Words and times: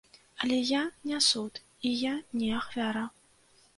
Але 0.43 0.55
я 0.69 0.79
не 1.11 1.19
суд 1.27 1.61
і 1.91 1.93
я 2.07 2.15
не 2.41 2.49
ахвяра. 2.61 3.05